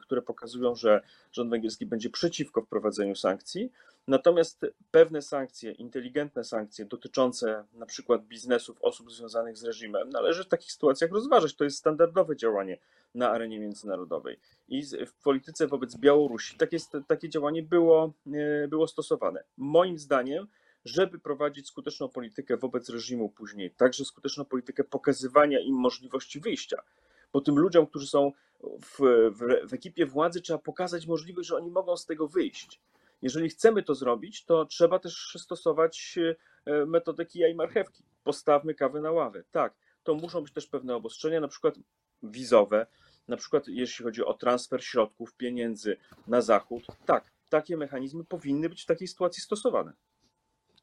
które, 0.00 0.22
pokazują, 0.22 0.74
że 0.74 1.02
rząd 1.32 1.50
węgierski 1.50 1.86
będzie 1.86 2.10
przeciwko 2.10 2.62
wprowadzeniu 2.62 3.16
sankcji. 3.16 3.72
Natomiast 4.08 4.66
pewne 4.90 5.22
sankcje, 5.22 5.72
inteligentne 5.72 6.44
sankcje 6.44 6.84
dotyczące 6.84 7.64
na 7.72 7.86
przykład 7.86 8.24
biznesów 8.24 8.78
osób 8.82 9.12
związanych 9.12 9.56
z 9.56 9.64
reżimem, 9.64 10.08
należy 10.08 10.44
w 10.44 10.48
takich 10.48 10.72
sytuacjach 10.72 11.10
rozważać. 11.10 11.54
To 11.54 11.64
jest 11.64 11.76
standardowe 11.76 12.36
działanie 12.36 12.78
na 13.14 13.30
arenie 13.30 13.60
międzynarodowej. 13.60 14.38
I 14.68 14.82
w 15.06 15.12
polityce 15.22 15.66
wobec 15.66 15.96
Białorusi 15.96 16.56
takie, 16.56 16.78
takie 17.06 17.28
działanie 17.28 17.62
było, 17.62 18.12
e, 18.32 18.68
było 18.68 18.88
stosowane. 18.88 19.44
Moim 19.56 19.98
zdaniem, 19.98 20.46
żeby 20.84 21.18
prowadzić 21.18 21.68
skuteczną 21.68 22.08
politykę 22.08 22.56
wobec 22.56 22.88
reżimu 22.88 23.28
później, 23.28 23.70
także 23.70 24.04
skuteczną 24.04 24.44
politykę 24.44 24.84
pokazywania 24.84 25.60
im 25.60 25.74
możliwości 25.74 26.40
wyjścia, 26.40 26.82
bo 27.32 27.40
tym 27.40 27.58
ludziom, 27.58 27.86
którzy 27.86 28.06
są 28.06 28.32
w, 28.62 28.98
w, 29.30 29.68
w 29.70 29.74
ekipie 29.74 30.06
władzy, 30.06 30.40
trzeba 30.40 30.58
pokazać 30.58 31.06
możliwość, 31.06 31.48
że 31.48 31.56
oni 31.56 31.70
mogą 31.70 31.96
z 31.96 32.06
tego 32.06 32.28
wyjść. 32.28 32.80
Jeżeli 33.22 33.48
chcemy 33.48 33.82
to 33.82 33.94
zrobić, 33.94 34.44
to 34.44 34.64
trzeba 34.64 34.98
też 34.98 35.36
stosować 35.38 36.18
e, 36.66 36.86
metodę 36.86 37.26
kija 37.26 37.48
i 37.48 37.54
marchewki. 37.54 38.04
Postawmy 38.24 38.74
kawę 38.74 39.00
na 39.00 39.10
ławę. 39.10 39.42
Tak, 39.50 39.74
to 40.02 40.14
muszą 40.14 40.42
być 40.42 40.52
też 40.52 40.66
pewne 40.66 40.96
obostrzenia, 40.96 41.40
na 41.40 41.48
przykład 41.48 41.74
wizowe, 42.22 42.86
na 43.28 43.36
przykład 43.36 43.68
jeśli 43.68 44.04
chodzi 44.04 44.24
o 44.24 44.34
transfer 44.34 44.84
środków, 44.84 45.34
pieniędzy 45.34 45.96
na 46.26 46.40
zachód. 46.40 46.86
Tak, 47.06 47.30
takie 47.48 47.76
mechanizmy 47.76 48.24
powinny 48.24 48.68
być 48.68 48.82
w 48.82 48.86
takiej 48.86 49.08
sytuacji 49.08 49.42
stosowane. 49.42 49.92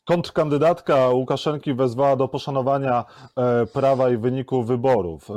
Kontrkandydatka 0.05 1.09
Łukaszenki 1.09 1.73
wezwała 1.73 2.15
do 2.15 2.27
poszanowania 2.27 3.05
e, 3.35 3.65
prawa 3.65 4.09
i 4.09 4.17
wyniku 4.17 4.63
wyborów. 4.63 5.29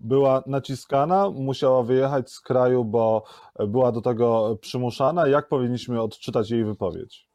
Była 0.00 0.42
naciskana, 0.46 1.30
musiała 1.30 1.82
wyjechać 1.82 2.30
z 2.30 2.40
kraju, 2.40 2.84
bo 2.84 3.24
była 3.58 3.92
do 3.92 4.00
tego 4.00 4.58
przymuszana. 4.60 5.28
Jak 5.28 5.48
powinniśmy 5.48 6.02
odczytać 6.02 6.50
jej 6.50 6.64
wypowiedź? 6.64 7.30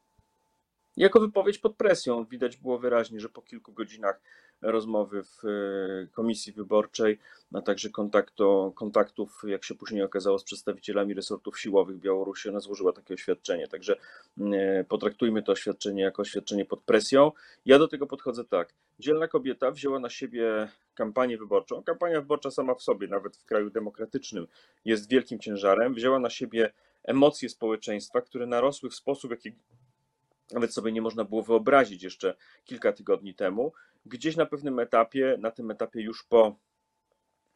Jako 0.96 1.20
wypowiedź 1.20 1.58
pod 1.58 1.76
presją 1.76 2.24
widać 2.24 2.56
było 2.56 2.78
wyraźnie, 2.78 3.20
że 3.20 3.28
po 3.28 3.42
kilku 3.42 3.72
godzinach 3.72 4.20
rozmowy 4.62 5.22
w 5.24 5.44
e, 5.44 6.06
komisji 6.06 6.52
wyborczej, 6.52 7.18
a 7.54 7.62
także 7.62 7.90
kontaktu, 7.90 8.72
kontaktów, 8.76 9.42
jak 9.46 9.64
się 9.64 9.74
później 9.74 10.02
okazało, 10.02 10.38
z 10.38 10.44
przedstawicielami 10.44 11.14
resortów 11.14 11.60
siłowych 11.60 11.98
Białorusi, 11.98 12.48
ona 12.48 12.60
złożyła 12.60 12.92
takie 12.92 13.14
oświadczenie. 13.14 13.68
Także 13.68 13.96
e, 14.40 14.84
potraktujmy 14.84 15.42
to 15.42 15.52
oświadczenie 15.52 16.02
jako 16.02 16.22
oświadczenie 16.22 16.64
pod 16.64 16.82
presją. 16.82 17.32
Ja 17.66 17.78
do 17.78 17.88
tego 17.88 18.06
podchodzę 18.06 18.44
tak. 18.44 18.72
Dzielna 18.98 19.28
kobieta 19.28 19.70
wzięła 19.70 19.98
na 19.98 20.10
siebie 20.10 20.68
kampanię 20.94 21.38
wyborczą. 21.38 21.82
Kampania 21.82 22.20
wyborcza 22.20 22.50
sama 22.50 22.74
w 22.74 22.82
sobie, 22.82 23.08
nawet 23.08 23.36
w 23.36 23.44
kraju 23.44 23.70
demokratycznym, 23.70 24.46
jest 24.84 25.10
wielkim 25.10 25.38
ciężarem. 25.38 25.94
Wzięła 25.94 26.18
na 26.18 26.30
siebie 26.30 26.72
emocje 27.04 27.48
społeczeństwa, 27.48 28.20
które 28.20 28.46
narosły 28.46 28.90
w 28.90 28.94
sposób, 28.94 29.30
jaki 29.30 29.52
nawet 30.52 30.74
sobie 30.74 30.92
nie 30.92 31.02
można 31.02 31.24
było 31.24 31.42
wyobrazić 31.42 32.02
jeszcze 32.02 32.34
kilka 32.64 32.92
tygodni 32.92 33.34
temu. 33.34 33.72
Gdzieś 34.06 34.36
na 34.36 34.46
pewnym 34.46 34.78
etapie, 34.78 35.36
na 35.40 35.50
tym 35.50 35.70
etapie 35.70 36.00
już 36.00 36.24
po 36.24 36.56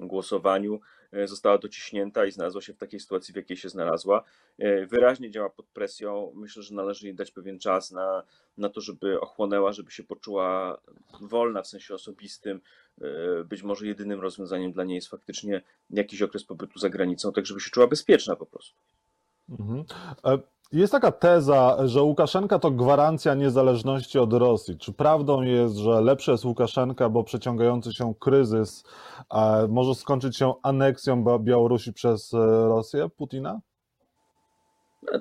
głosowaniu, 0.07 0.81
e, 1.13 1.29
została 1.29 1.59
dociśnięta 1.59 2.27
i 2.27 2.33
znalazła 2.33 2.61
się 2.61 2.75
w 2.75 2.79
takiej 2.79 3.01
sytuacji, 3.01 3.35
w 3.35 3.37
jakiej 3.37 3.57
się 3.57 3.69
znalazła. 3.69 4.25
E, 4.59 4.87
wyraźnie 4.87 5.31
działa 5.31 5.51
pod 5.51 5.67
presją. 5.67 6.33
Myślę, 6.35 6.63
że 6.63 6.75
należy 6.75 7.07
jej 7.07 7.15
dać 7.15 7.31
pewien 7.31 7.59
czas 7.59 7.91
na, 7.91 8.23
na 8.59 8.69
to, 8.69 8.81
żeby 8.81 9.21
ochłonęła, 9.21 9.73
żeby 9.73 9.91
się 9.91 10.05
poczuła 10.05 10.81
wolna 11.21 11.63
w 11.63 11.67
sensie 11.67 11.95
osobistym. 11.95 12.61
E, 13.01 13.45
być 13.45 13.63
może 13.63 13.87
jedynym 13.87 14.21
rozwiązaniem 14.21 14.73
dla 14.73 14.85
niej 14.85 14.95
jest 14.95 15.09
faktycznie 15.09 15.63
jakiś 15.91 16.23
okres 16.23 16.45
pobytu 16.45 16.79
za 16.79 16.89
granicą, 16.89 17.33
tak 17.33 17.47
żeby 17.47 17.61
się 17.61 17.71
czuła 17.71 17.87
bezpieczna 17.87 18.37
po 18.37 18.47
prostu. 18.47 18.79
Mhm. 19.49 19.85
Jest 20.73 20.93
taka 20.93 21.13
teza, 21.13 21.77
że 21.85 22.03
Łukaszenka 22.03 22.59
to 22.59 22.71
gwarancja 22.71 23.35
niezależności 23.35 24.19
od 24.19 24.33
Rosji. 24.33 24.79
Czy 24.79 24.93
prawdą 24.93 25.43
jest, 25.43 25.77
że 25.77 26.01
lepszy 26.01 26.31
jest 26.31 26.45
Łukaszenka, 26.45 27.09
bo 27.09 27.25
przeciągający 27.25 27.93
się 27.93 28.15
kryzys 28.21 28.85
może 29.69 29.95
skończyć 29.95 30.37
się 30.37 30.55
aneksją 30.63 31.25
Białorusi 31.39 31.93
przez 31.93 32.35
e, 32.35 32.39
Rosję, 32.69 33.09
Putina? 33.17 33.61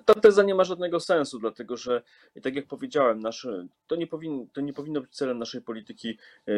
Ta 0.06 0.14
teza 0.14 0.44
nie 0.44 0.56
ma 0.56 0.64
żadnego 0.64 1.00
sensu, 1.00 1.40
dlatego 1.40 1.78
że, 1.78 2.02
tak 2.44 2.56
jak 2.56 2.68
powiedziałem, 2.68 3.20
nasze, 3.20 3.68
to, 3.88 3.96
nie 3.96 4.08
powin, 4.08 4.50
to 4.54 4.62
nie 4.62 4.74
powinno 4.74 5.02
być 5.02 5.16
celem 5.16 5.40
naszej 5.40 5.62
polityki 5.62 6.18
e, 6.48 6.52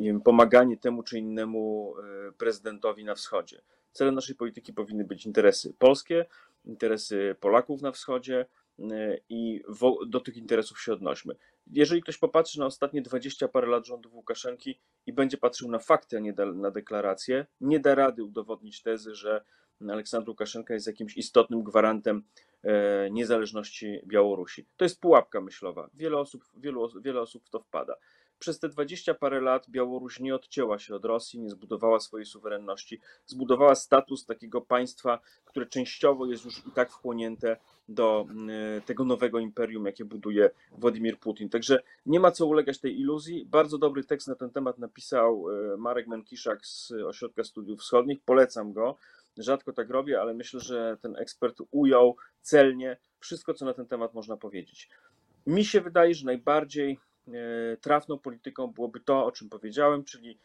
wiem, 0.00 0.20
pomaganie 0.20 0.76
temu 0.76 1.02
czy 1.02 1.18
innemu 1.18 1.94
e, 2.28 2.32
prezydentowi 2.32 3.04
na 3.04 3.14
wschodzie. 3.14 3.62
Celem 3.92 4.14
naszej 4.14 4.36
polityki 4.36 4.72
powinny 4.72 5.04
być 5.04 5.26
interesy 5.26 5.74
polskie, 5.78 6.26
interesy 6.64 7.36
Polaków 7.40 7.82
na 7.82 7.92
wschodzie 7.92 8.46
y, 8.78 8.84
i 9.28 9.62
do 10.06 10.20
tych 10.20 10.36
interesów 10.36 10.80
się 10.80 10.92
odnośmy. 10.92 11.34
Jeżeli 11.66 12.02
ktoś 12.02 12.18
popatrzy 12.18 12.58
na 12.58 12.66
ostatnie 12.66 13.02
20 13.02 13.48
parę 13.48 13.66
lat 13.66 13.86
rządów 13.86 14.14
Łukaszenki 14.14 14.80
i 15.06 15.12
będzie 15.12 15.36
patrzył 15.36 15.70
na 15.70 15.78
fakty, 15.78 16.16
a 16.16 16.20
nie 16.20 16.32
na 16.54 16.70
deklaracje, 16.70 17.46
nie 17.60 17.80
da 17.80 17.94
rady 17.94 18.24
udowodnić 18.24 18.82
tezy, 18.82 19.14
że 19.14 19.44
Aleksandr 19.88 20.28
Łukaszenka 20.28 20.74
jest 20.74 20.86
jakimś 20.86 21.16
istotnym 21.16 21.62
gwarantem 21.62 22.22
e, 22.62 23.10
niezależności 23.10 24.00
Białorusi. 24.06 24.66
To 24.76 24.84
jest 24.84 25.00
pułapka 25.00 25.40
myślowa. 25.40 25.90
Wiele 25.94 26.18
osób, 26.18 26.44
wielu, 26.56 26.88
wiele 27.00 27.20
osób 27.20 27.46
w 27.46 27.50
to 27.50 27.60
wpada. 27.60 27.94
Przez 28.40 28.58
te 28.58 28.68
dwadzieścia 28.68 29.14
parę 29.14 29.40
lat 29.40 29.70
Białoruś 29.70 30.20
nie 30.20 30.34
odcięła 30.34 30.78
się 30.78 30.94
od 30.94 31.04
Rosji, 31.04 31.40
nie 31.40 31.50
zbudowała 31.50 32.00
swojej 32.00 32.26
suwerenności, 32.26 33.00
zbudowała 33.26 33.74
status 33.74 34.26
takiego 34.26 34.60
państwa, 34.60 35.18
które 35.44 35.66
częściowo 35.66 36.26
jest 36.26 36.44
już 36.44 36.58
i 36.66 36.70
tak 36.74 36.90
wchłonięte 36.90 37.56
do 37.88 38.26
mm, 38.30 38.50
tego 38.82 39.04
nowego 39.04 39.38
imperium, 39.38 39.86
jakie 39.86 40.04
buduje 40.04 40.50
Władimir 40.72 41.18
Putin. 41.18 41.48
Także 41.48 41.82
nie 42.06 42.20
ma 42.20 42.30
co 42.30 42.46
ulegać 42.46 42.78
tej 42.78 43.00
iluzji. 43.00 43.46
Bardzo 43.46 43.78
dobry 43.78 44.04
tekst 44.04 44.28
na 44.28 44.34
ten 44.34 44.50
temat 44.50 44.78
napisał 44.78 45.46
e, 45.50 45.76
Marek 45.76 46.06
Menkiszak 46.06 46.66
z 46.66 46.92
Ośrodka 46.92 47.44
Studiów 47.44 47.80
Wschodnich. 47.80 48.20
Polecam 48.24 48.72
go. 48.72 48.96
Rzadko 49.38 49.72
tak 49.72 49.90
robię, 49.90 50.20
ale 50.20 50.34
myślę, 50.34 50.60
że 50.60 50.96
ten 51.00 51.16
ekspert 51.16 51.58
ujął 51.70 52.16
celnie 52.42 52.96
wszystko, 53.18 53.54
co 53.54 53.64
na 53.64 53.74
ten 53.74 53.86
temat 53.86 54.14
można 54.14 54.36
powiedzieć. 54.36 54.88
Mi 55.46 55.64
się 55.64 55.80
wydaje, 55.80 56.14
że 56.14 56.26
najbardziej 56.26 56.98
trafną 57.80 58.18
polityką 58.18 58.66
byłoby 58.66 59.00
to, 59.00 59.24
o 59.24 59.32
czym 59.32 59.48
powiedziałem, 59.48 60.04
czyli 60.04 60.38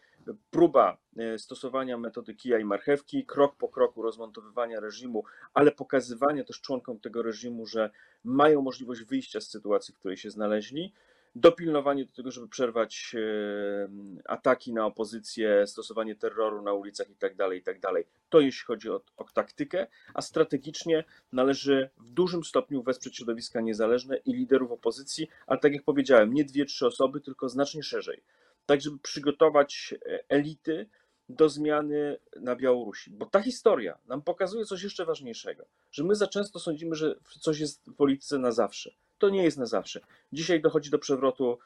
próba 0.51 0.98
e, 1.17 1.39
stosowania 1.39 1.98
metody 1.98 2.34
kija 2.34 2.60
i 2.60 2.65
marchewki, 2.65 3.25
krok 3.25 3.55
po 3.55 3.67
kroku 3.67 4.01
rozmontowywania 4.01 4.79
reżimu, 4.79 5.24
ale 5.53 5.72
pokazywania 5.72 6.44
też 6.44 6.62
członkom 6.62 7.00
tego 7.00 7.22
reżimu, 7.22 7.65
że 7.65 7.89
mają 8.24 8.62
możliwość 8.62 9.03
wyjścia 9.03 9.41
z 9.41 9.50
sytuacji, 9.50 9.94
w 9.94 9.98
której 9.98 10.17
się 10.17 10.32
znaleźli, 10.32 10.94
dopilnowanie 11.36 12.06
do 12.06 12.12
tego, 12.12 12.32
żeby 12.32 12.48
przerwać 12.48 13.15
e, 13.15 13.89
ataki 14.25 14.74
na 14.74 14.86
opozycję, 14.86 15.68
stosowanie 15.68 16.15
terroru 16.15 16.62
na 16.62 16.74
ulicach 16.74 17.10
itd., 17.10 17.38
tak 17.38 17.56
itd. 17.56 17.80
Tak 17.82 17.94
to 18.30 18.39
jeśli 18.39 18.65
chodzi 18.65 18.89
o, 18.89 19.01
o 19.18 19.24
taktykę, 19.34 19.88
a 20.13 20.22
strategicznie 20.22 21.04
należy 21.32 21.89
w 21.98 22.10
dużym 22.10 22.44
stopniu 22.44 22.84
wesprzeć 22.84 23.18
środowiska 23.18 23.62
niezależne 23.62 24.18
i 24.18 24.34
liderów 24.34 24.72
opozycji, 24.72 25.27
ale 25.48 25.60
tak 25.60 25.74
jak 25.74 25.84
powiedziałem, 25.84 26.34
nie 26.34 26.46
dwie, 26.46 26.65
trzy 26.65 26.88
osoby, 26.88 27.22
tylko 27.22 27.50
znacznie 27.50 27.84
szerzej. 27.84 28.24
Tak, 28.65 28.82
żeby 28.82 29.00
przygotować 29.00 29.94
e, 30.06 30.24
elity, 30.30 30.89
do 31.30 31.50
zmiany 31.50 32.18
na 32.39 32.56
Białorusi. 32.56 33.12
Bo 33.12 33.25
ta 33.25 33.42
historia 33.42 33.98
nam 34.08 34.22
pokazuje 34.22 34.65
coś 34.65 34.84
jeszcze 34.84 35.06
ważniejszego, 35.06 35.65
że 35.92 36.04
my 36.04 36.15
za 36.15 36.27
często 36.27 36.60
sądzimy, 36.60 36.96
że 36.96 37.15
coś 37.39 37.60
jest 37.60 37.86
w 37.86 37.96
polityce 37.96 38.38
na 38.38 38.51
zawsze. 38.51 38.92
To 39.17 39.29
nie 39.29 39.43
jest 39.43 39.57
na 39.57 39.65
zawsze. 39.65 40.00
Dzisiaj 40.34 40.62
dochodzi 40.62 40.89
do 40.89 41.00
przewrotu 41.00 41.60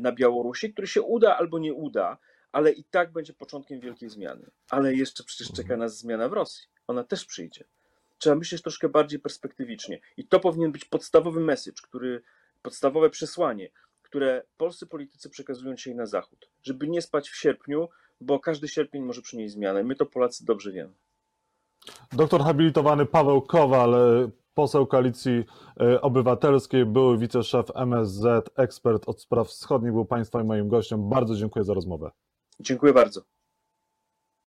na 0.00 0.12
Białorusi, 0.12 0.72
który 0.72 0.86
się 0.86 1.02
uda 1.02 1.36
albo 1.36 1.58
nie 1.58 1.74
uda, 1.74 2.18
ale 2.52 2.72
i 2.72 2.84
tak 2.84 3.12
będzie 3.12 3.32
początkiem 3.32 3.80
wielkiej 3.80 4.08
zmiany. 4.08 4.50
Ale 4.70 4.94
jeszcze 4.94 5.24
przecież 5.24 5.52
czeka 5.52 5.76
nas 5.76 5.98
zmiana 5.98 6.28
w 6.28 6.32
Rosji. 6.32 6.68
Ona 6.86 7.04
też 7.04 7.24
przyjdzie. 7.24 7.64
Trzeba 8.18 8.36
myśleć 8.36 8.62
troszkę 8.62 8.88
bardziej 8.88 9.20
perspektywicznie. 9.20 10.00
I 10.16 10.26
to 10.26 10.40
powinien 10.40 10.72
być 10.72 10.84
podstawowy 10.84 11.40
message, 11.40 11.82
który, 11.82 12.22
podstawowe 12.62 13.10
przesłanie, 13.10 13.70
które 14.02 14.42
polscy 14.56 14.86
politycy 14.86 15.30
przekazują 15.30 15.74
dzisiaj 15.74 15.94
na 15.94 16.06
Zachód. 16.06 16.50
Żeby 16.62 16.88
nie 16.88 17.02
spać 17.02 17.30
w 17.30 17.36
sierpniu, 17.36 17.88
bo 18.20 18.40
każdy 18.40 18.68
sierpień 18.68 19.02
może 19.02 19.22
przynieść 19.22 19.54
zmianę. 19.54 19.84
My 19.84 19.94
to 19.94 20.06
Polacy 20.06 20.44
dobrze 20.44 20.72
wiemy. 20.72 20.92
Doktor 22.12 22.42
habilitowany 22.42 23.06
Paweł 23.06 23.42
Kowal, 23.42 23.94
poseł 24.60 24.86
Koalicji 24.86 25.44
e, 25.80 26.00
Obywatelskiej, 26.00 26.86
były 26.86 27.18
wiceszef 27.18 27.66
MSZ, 27.74 28.50
ekspert 28.56 29.08
od 29.08 29.20
spraw 29.20 29.48
wschodnich, 29.48 29.92
był 29.92 30.04
Państwa 30.04 30.40
i 30.40 30.44
moim 30.44 30.68
gościem. 30.68 31.08
Bardzo 31.08 31.36
dziękuję 31.36 31.64
za 31.64 31.74
rozmowę. 31.74 32.10
Dziękuję 32.60 32.92
bardzo. 32.92 33.20